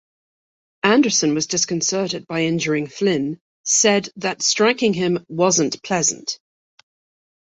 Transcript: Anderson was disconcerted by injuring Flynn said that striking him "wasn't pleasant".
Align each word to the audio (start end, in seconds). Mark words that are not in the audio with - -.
Anderson 0.81 1.35
was 1.35 1.45
disconcerted 1.45 2.25
by 2.25 2.41
injuring 2.41 2.87
Flynn 2.87 3.39
said 3.61 4.09
that 4.15 4.41
striking 4.41 4.95
him 4.95 5.23
"wasn't 5.27 5.83
pleasant". 5.83 6.39